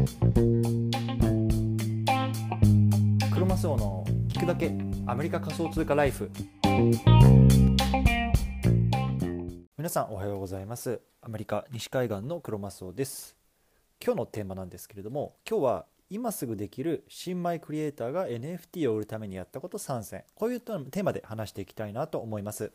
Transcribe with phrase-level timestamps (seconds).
[0.00, 0.06] ク
[3.38, 4.72] ロマスオの聞くだけ
[5.06, 6.30] アメリカ仮想通貨ライフ。
[9.76, 11.02] 皆さんおはようございます。
[11.20, 13.36] アメリカ西海岸のクロマスオです。
[14.02, 22.72] 今日のテーマなんですけれども今日は今すぐできる新米クリエイターが NFT を売るためにやったこと3選こういうテーマで話していきたいなと思います。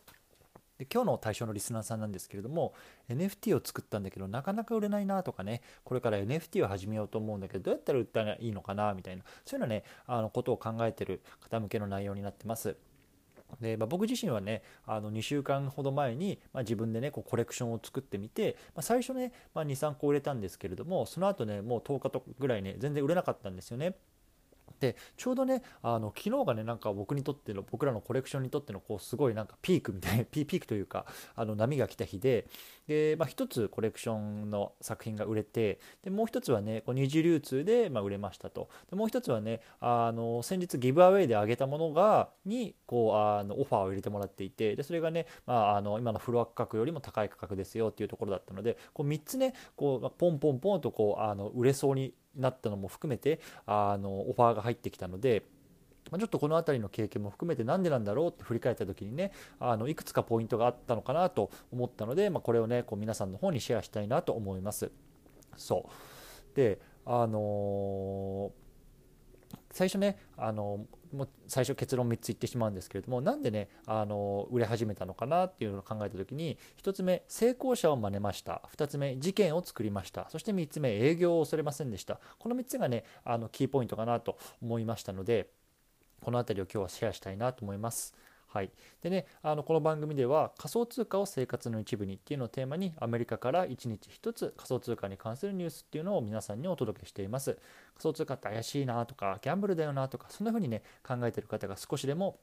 [0.78, 2.73] で今日の対象のリスナーさんなんですけれども
[3.10, 12.75] NFT を作ったんだけどなかなか売れないなとかねこれから NFT を始めようと思うんだけどどうやったら売ったらいいのかなみたいなそういうのねあのことを考えてる方向けの内容になってます
[13.61, 23.96] で、まあ、僕自身はねあの2週間ほど前に、まあ、自分でねこうコレクションを作ってみて、まあ、最初ね、ま23個売れたんですけれどもその後ねもう10日とぐらいね全然売れなかったんですよね。
[24.79, 32.48] でちょうどねあの昨日がねなんか僕にとっての僕らのコレクションにとってのこうすごいなんかピークみたいな ピークというかあの波が来た日で
[32.88, 38.70] で、まあ、1つコレクションの作品が売れてでもう1つはねこう二次流通でま売れましたと。
[38.89, 55.44] でもう1つはねあの先日ギブアウェイであげたものがにこうあのオファーを入れてもらっていてでそれがね、まあ、あの今のフロア価格よりも高い価格ですよっていうところだったのでこう3つねこうポンポンポンとこうあの売れそうになったのも含めてあのオファーが入ってきたので。
[56.05, 64.91] ちょっとこの辺りの経験も含めて何でなんだろうって振り返った時にねあのいくつかポイントがあったのかなと思ったので、まあ、これをねこう皆さんの方にシェアしたいなと思います。
[65.58, 65.89] そ
[66.53, 68.65] うであのー
[69.76, 78.62] 最初ねあのも最初結論3つ言ってしまうんですけれどもなんでねあの売れ始めたのかなっていうのを考えた時に1つ目成功者を真似ました。
[78.73, 80.30] 2つ目事件を作りました。
[80.30, 82.22] そして3つ目営業を恐れませんでした。
[82.40, 85.50] この3つがねあのキーポイントかなと思いましたので
[86.22, 88.16] この辺りを今日はシェアしたいなと思います。
[88.48, 97.54] はい、でねあのこの番組では仮想通貨を生活の一部にっていうのをテーマにアメリカから1日1つ仮想通貨に関するニュースっていうのを皆さんにお届けしています。
[97.96, 102.40] 仮想通貨って怪しいなとかギャンブルだよなとかそんな風にね考えてる方が少しでも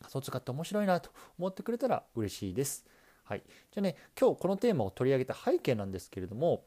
[0.00, 2.86] 仮想通貨って面白いなと思ってくれたら嬉しいです。
[3.24, 6.64] はい、じゃあね今日このテーマを取り上げた背景なんですけれども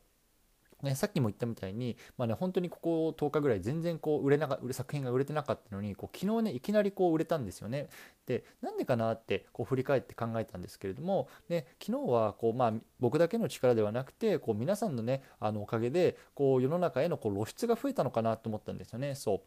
[0.83, 7.89] ね、さっきも言ったみたいに、まあね、本当にここ10日ぐらい全然こう売れなか作品が売れてなかったのにこう昨日ねいきなりこう売れたんですよね。
[8.25, 19.15] でなんでかなってこう振り返って考えたんですけれども、ね、昨日はこう、まあ、僕だけの力ではなくてこう皆さんのねあのおかげでこう世の中へのこう露出が増えたのかなと思ったんですよね。
[19.15, 19.43] そ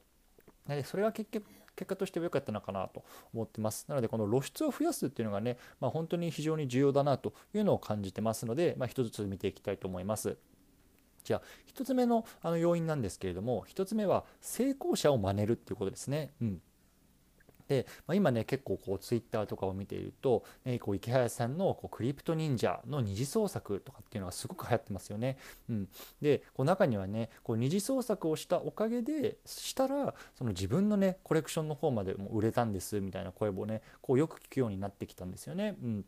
[0.67, 1.47] うでそれは結局
[1.77, 3.87] 結果としては良かったのかなと思ってます。
[3.89, 10.37] なので、この露出を増やすっていうのがね、まあ、本当に非常に重要だなというのを感じてますので、まあ、一つずつ見ていきたいと思います。
[11.25, 11.43] じゃあ
[11.75, 16.33] 1つ目のあの要因なんですけれども1つ目は成功者を真似るっていうことですね。
[16.41, 16.61] うん
[17.69, 25.39] で、まあ、今ね結構こうツイッターとかを見ていると、ね、こう池早さんのこうクリプト忍者の二次創作とかっていうのがすごく流行ってますよね。
[25.69, 25.89] うん、
[26.21, 35.77] でこう中にはねこう二次創作をしたおかげでしたらその自分のねコレクションの方までも売れたんですみたいな声もねこうよく聞くようになってきたんですよね。
[35.83, 36.05] うん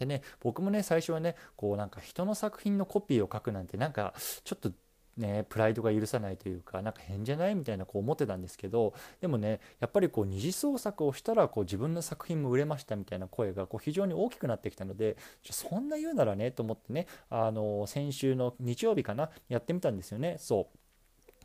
[0.00, 4.72] でね僕もね最初はねこうなんか人の作品のコピーを書くなんてなんかちょっと
[5.16, 15.18] ね、プライドが許さないというかなんか変じゃないみたいなこう思ってたんですけどでもねやっぱりこう二次創作をしたらこう自分の作品も売れましたみたいな声がこう非常に大きくなってきたので
[15.50, 20.36] そんな言うならねと思ってねあの先週の日曜日かなやってみたんですよね。
[20.38, 20.79] そう。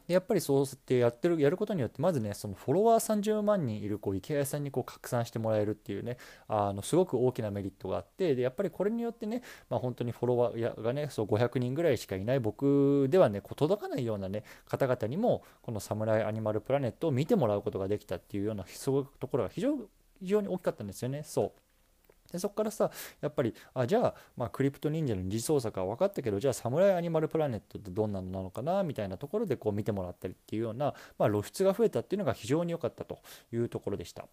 [0.08, 6.18] やっぱりそうってやってるやることによってまずねそのフォロワー30万人いるこう池谷さんにこう拡散してもらえるっていうね
[6.48, 19.76] あのすごく大きなメリットがあってでやっぱりこれによってね、まあ、本当にフォロワーがねそう500人ぐらいしかいない僕ではねこう届かないようなね方々にもこのサムライアニマルプラネットを見てもらうことができたっていうようなそういうところが非常
[20.22, 21.65] 非常に大きかったんですよねそう。
[22.36, 22.92] でそこからさ
[23.22, 33.20] やっぱりあじゃあ、まあ、クリプト忍者の二次創作は分かったけどじゃあサムライアニマルプラネットってどんなのなのかなみたいなところでこう見てもらったりっていうような、まあ、露出が増えたっていうのが非常に良かったと
[33.54, 34.28] いうところでした。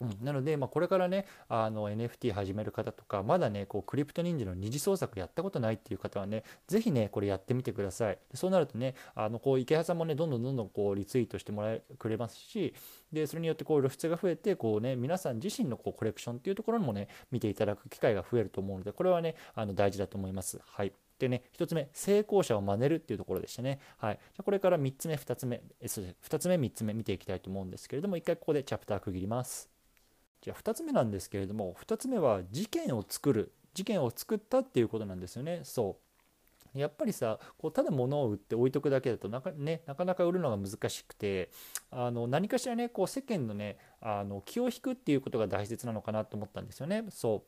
[0.00, 12.74] うん、なので、まあ、これからねあの NFT 始める方とかまだねこうクリプト忍者の二次創作やったことないっていう方はね是非ねこれやってみてくださいそうなるとねあのこう池原さんもねどんどんどんどんこうリツイートしてもらえくれますし
[13.12, 23.78] でそれによってこう露出が増えてこうね皆さん自身のこうコレクションっていうところもね見ていただく機会が増えると思うのでこれはねあの大事だと思いますはいでね、1つ目、成功者を真似るっていうところでしたね。
[23.98, 24.18] はい。
[24.32, 29.73] じゃこれから3つ目、2つ目、2つ目、3つ目見ていきたいと思うんですけれども、一回ここでチャプター区切ります。
[30.44, 33.52] じゃあ2つ目なんですけれども2つ目は事件を作る。
[33.72, 35.62] 事件を作ったっていうことなんですよね。
[35.64, 35.96] そ
[36.74, 36.78] う。
[36.78, 41.50] やっぱりさこうただ物を売って置いとくだけだとなか,、ね、なかなか売るのが難しくて
[41.90, 47.06] あの何かしらねこう世間のねあの気を引くっていうことが大切なのかなと思ったんですよね。
[47.08, 47.44] そ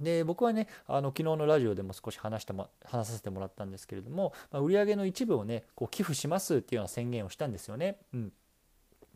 [0.00, 0.02] う。
[0.02, 7.98] で僕はねあの昨日のラジオでも少し話しても話させてもらったんですけれども、まあ、売上の一部をねこう寄付しますっていうような宣言をしたんですよね。
[8.12, 8.32] うん。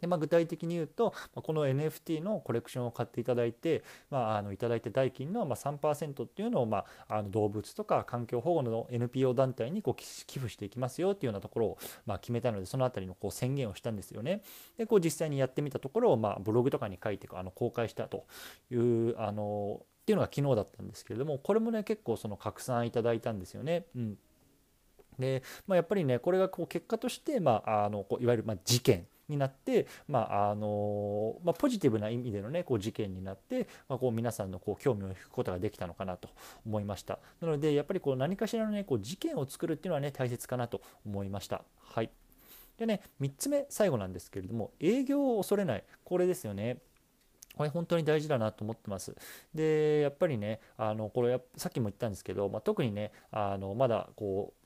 [0.01, 14.43] でまあ、具体的に言うと、まこの NFT のコレクションを買っていただいて、まあ、あのいただいた代金のま3%っていうのを、まあ、あの動物とか環境保護の NPO 団体にこう寄付していきますよっていうようなところを、ま決めたのでその辺りのこう宣言をしたんですよね。
[14.77, 18.27] でこう実際にやってみたところを、まあ、ブログとかに書いてあの公開したと
[18.71, 23.87] いうあのっていうのが昨日だったんですけれどもこれもね結構その拡散いただいたんですよね。
[23.95, 24.19] うん
[25.19, 36.29] でまあ、やっぱりねこれがこう結果として、まあ、あのこういわゆるま事件になって、まああのまあ、ポジティブな意味での、ね、こう事件になって、まあ、こう皆さんのこう興味を引くことができたのかなと
[36.67, 37.19] 思いました。
[37.41, 41.63] なのでやっぱりこう何かしらの、ね、こう事件を作るっていうのは、ね、大切かなと思いました。
[41.79, 42.11] はい
[42.79, 46.79] でね、3つ目、最後なんですけれども、営業を恐れない、これですよね。
[47.55, 49.15] これ本当に大事だなと思ってます。
[49.55, 54.60] で、やっぱりね、あのこれさっきも言ったんですけど、まあ、特にね、あのまだこう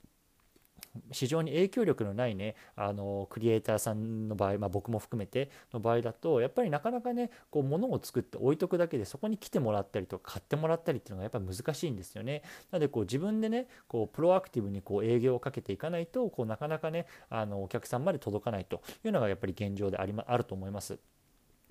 [1.11, 12.43] 市場に影響力のないねあのクリエイターさんの場合、まあ、僕も含めての場合だとやっぱりなかなかねこう物を作って置いとくだけでそこに来てもらったりとか買ってもらったりっていうのがやっぱり難しいんですよね。
[12.71, 20.99] なのでこう自分でねこうプロアクティブにこう営業をかけていかないとこうなかなかねあのお客さんまで届かないというのがやっぱり現状であり、ま、あると思います。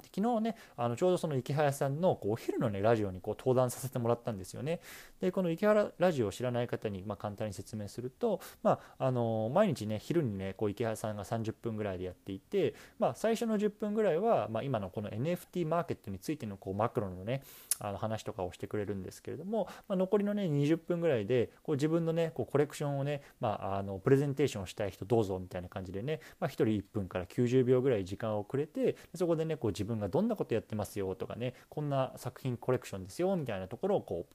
[0.02, 4.80] 昨日ねあのちょうどその池原さんのこうお昼のねラジオにこう登壇させてもらったんですよね。
[5.20, 17.42] でこの池原ラジオを知らない方にま簡単に説明するとまああの毎日ね昼にねこう池原さんが30分ぐらいでやっていてまあ最初の10分ぐらいはまあ今のこの NFT マーケットについてのこうマクロのね
[17.80, 34.34] あの話とかをしてくれるんですけれども、まあ、残りのね20分ぐらいでこう自分のねこうコレクションをね、まあ、あのプレゼンテーションをしたい人どうぞみたいな感じでね、まあ、1人1分から90秒ぐらい時間をくれてそこでねこう自分がどんなことやってますよとかねこんな作品コレクションですよみたいなところをこう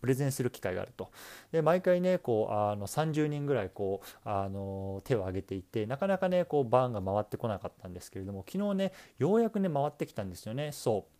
[0.00, 1.10] プレゼンする機会があると。
[1.52, 11.12] で毎回ねこうあの30人ぐらいこうあの手を挙げていてなかなかねこうバーンが回ってこなかったんですけれども昨日ねようやくね回ってきたんですよねそう。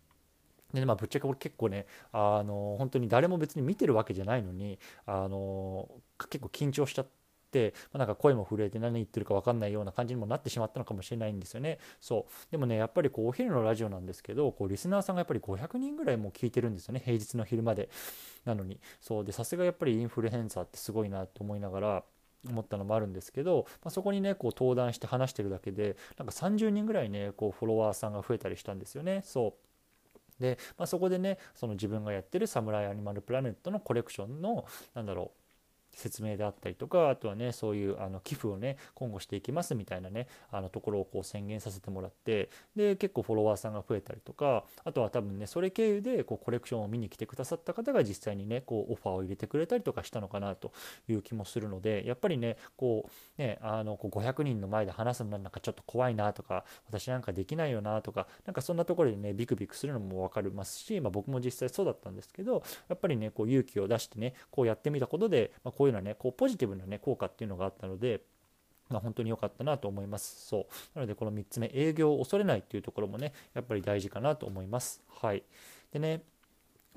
[0.73, 5.87] でまあ、ぶっちゃけ俺結構ねあの本当に誰も別に見てるわけじゃないのにあの
[6.31, 7.11] 結構緊張しちゃって、
[7.93, 11.79] まあ、なんか声も震えて何言ってるか分かんないような感じにもなってしまったのかもしれないんですよね。
[11.99, 12.51] そう。
[12.51, 17.01] でもねやっぱりこうお昼のラジオなんですけどこうリスナーさんがやっぱり500人ぐらいもう聞いてるんですよね。
[17.03, 17.89] 平日の昼まで。
[18.45, 18.79] なのに。
[18.99, 19.25] そう。
[19.25, 22.03] でさすがやっぱりインフルエンサーってすごいなと思いながら
[22.49, 29.21] 思ったのもあるんですけど、まあ、そこにねこう登壇して話してるだけでなんか30人ぐらいねこうフォロワーさんが増えたりしたんですよね。
[29.23, 29.55] そ
[30.39, 30.41] う。
[30.41, 35.42] で、まあ、そこでねその自分がやってるサムライアニマルプラネットのコレクションのなんだろう
[35.93, 50.71] 説明であったりとかあとはねそういうあの寄付をね今後していきますみたいなねあのところをこう宣言させてもらってで結構フォロワーさんが増えたりとかあとは多分ねそれ経由でこうコレクションを見に来てくださった方が実際にねこうオファーを入れてくれたりとかしたのかなと
[51.07, 68.21] いう気もするのでやっぱりねこうねあのこう500人の前で話すのなんかちょっと怖いなとか私なんかできないよなとかなんかそんなところでねビクビクするのも分かりますし、まあ、僕も実際そうだったんですけどやっぱりねこう勇気を出してねこうやってみたことで、まあ、こういうのはねこうポジティブなね効果っていうのがあったので
[68.89, 70.45] ま、本当に良かったなと思います。
[70.47, 70.65] そう。
[70.93, 75.01] なので、この3つ目、営業を恐れないっていうところもね、やっぱり大事かなと思います。
[75.21, 75.41] はい。
[75.91, 76.21] でね、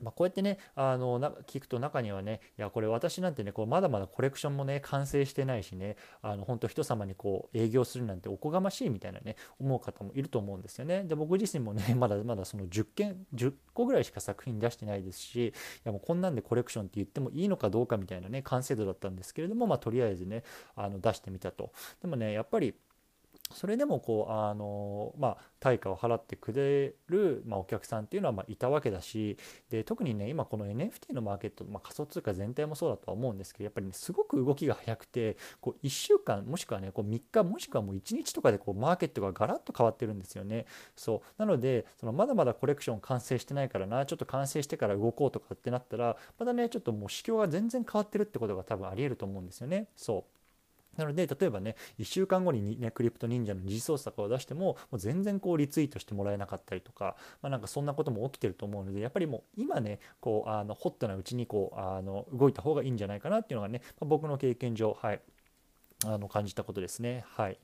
[0.02, 11.04] まあ、こうやってねあのな聞くと中にはねいやこれ私なんてねこうまだまだコレクションもね完成してないしねあの本当人様にこう営業するなんておこがましいみたいなね思う方もいると思うんですよね。
[11.04, 15.52] で僕自身もね まだまだその10件10個ぐらいしか作品出してないですしい
[15.84, 20.44] やもうこんなんでコレクションって言ってもいいのかどうかみたいなね完成度だったんですけれどもまあとりあえずね
[20.74, 21.72] あの出してみたと。
[22.00, 22.74] でもねやっぱり
[23.52, 29.36] それでもこうあの、まあ、対価を払ってくれる、まあ、お客さんっていうのはまいたわけだし
[29.70, 40.66] で特にね今この NFT のマーケット、まあ、仮想通貨全体もそうだとは思うんですけどやっぱり、ね、すごく動きが速くてこう1週間もしくはねこう3日もしくはもう1日とかでこうマーケットがガラッと変わってるんですよね。
[40.96, 41.20] そう。
[41.38, 49.88] なのでそのまだまだコレクション完成してないからなちょっと完成してから動こうとかってなったらまだねちょっともう市況が全然変わってるってことが多分ありえると思うんですよね。
[49.96, 50.35] そう。
[50.96, 65.20] なので、例えばね、1週間後にね、クリプト忍者の二次創作を出しても、もう全然こうリツイートしてもらえなかったりとか、まあ、なんかそんなことも起きてると思うので、やっぱりもう今ね、こう、あの、ホットなうちにこう、あの、動いた方がいいんじゃないかなっていうのがね、まあ、僕の経験上、はい、
[66.04, 67.24] あの、感じたことですね。
[67.28, 67.58] はい。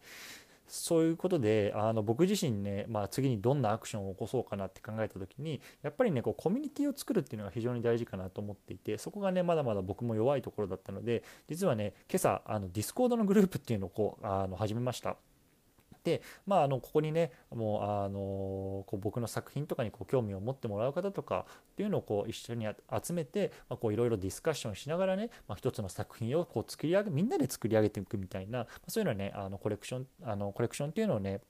[0.67, 15.17] そういうことであの僕自身ね、まあ、次にどんなアクションを起こそうかなって考えた時にやっぱりねこうコミュニティを作るっていうのが非常に大事かなと思っていてそこがねまだまだ僕も弱いところだったので実はね今朝あの Discord のグループっていうのをこうあの始めました。
[16.05, 22.67] で、まあ、あのここにねもうあのこう僕の作品とかにこう興味を持ってもらう方とかっていうのをこう一緒に
[23.03, 31.41] 集めていろいろディスカッションしながらね、まあ、一つの作品をこう作り上げみんなで作り上げていくみたいな、そういうのねあのコレクションあのコレクションっていうのをね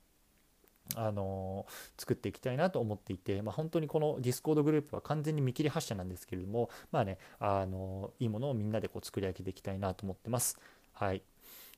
[0.94, 1.66] あの
[1.96, 10.58] 作っていきたいなと思っていて、まあ、本当にこの Discord グループは完全に見切り発車なんですけれども、まあね、あのいいものをみんなでこう作り上げていきたいなと思ってます。
[10.92, 11.22] はい。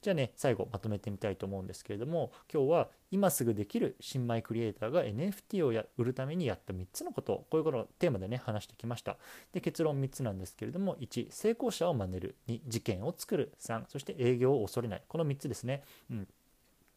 [0.04, 9.16] じゃあね、最後まとめてみたいと思うんですけれども、今日は今すぐできる新米クリエイターが NFT をや売るためにやった3つのこと、こういうことをテーマでね、話してきました。
[9.52, 12.36] で、結論3つなんですけれども、1、成功者を真似る。
[12.48, 13.54] 2、事件を作る。
[13.58, 15.02] 3、そして営業を恐れない。
[15.08, 15.82] この3つですね。
[16.10, 16.28] うん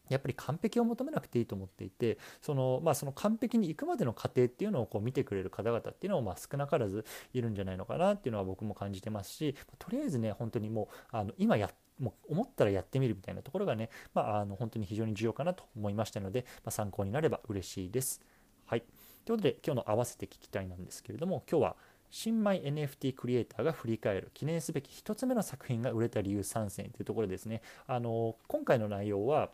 [0.08, 18.20] やっぱり完璧を求めなくていいと思っていてその,、まあ、その完璧に行くまでの過程っていうのをこう見てくれる方々っていうのもまあ少なからずいるんじゃないのかなっていうのは僕も感じてますしとりあえずね本当にもうあの今やもう思ったらやってみるみたいなところがね、まあ、あの本当に非常に重要かなと思いましたので、まあ、参考になれば嬉しいです。
[18.66, 18.82] はい、
[19.24, 21.76] ということで今日の合わせて聞きたいなんですけれども今日は
[22.10, 27.62] 新米 NFT クリエイターが振り返る記念すべき1つ目の作品が売れた理由3選というところですね。
[27.86, 29.50] あの今回の内容は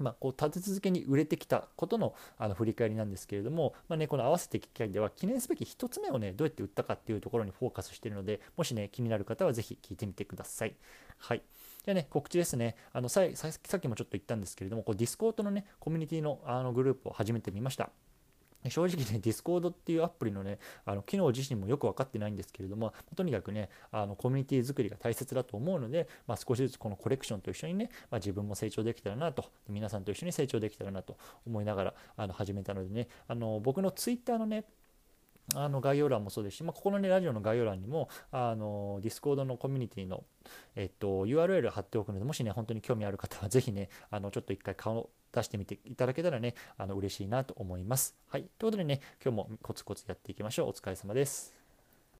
[0.00, 10.74] まあ、こう立て続けに売れてきたことのあの振り返りなんですけれども、まあね、この合わせて機会では記念すべき1つ目をねどうやって売ったかっていうところにフォーカスしているのでもしね気になる方はぜひ聞いてみてください。
[11.18, 11.42] はい
[11.84, 12.76] じゃあね、告知ですね。
[12.92, 17.90] あのささっきもちょっと言ったんですけれども、こう Discord のね、コミュニティのあのグループを始めてみました。
[18.70, 31.16] 正直ね、 Discord っていうアプリのね、あの機能自身もよく分かってないんですけれども、とにかくね、あのコミュニティ作りが大切だと思うので、まあ、少しずつこのコレクションと一緒にね、まあ、自分も成長できたらなと、皆さんと一緒に成長できたらなと
[31.46, 34.64] 思いながらあの始めたのでね、あの僕の Twitter のね、
[35.54, 40.24] あの概要欄もそうですし、まあ、ここのね、ラジオの概要欄にも、あの、 Discord のコミュニティの、
[40.76, 48.16] えっと、URL 貼っておくので、もしね、本当に興味ある方は、ぜひね、あの、ちょっと一回顔出してみていただけたらね、あの、嬉しいなと思います。
[48.28, 48.42] はい。
[48.58, 50.68] ということでね、今日もコツコツやっていきましょう。
[50.68, 51.61] お疲れ様です。